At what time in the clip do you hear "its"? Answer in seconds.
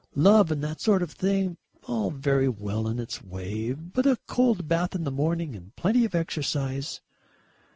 2.97-3.21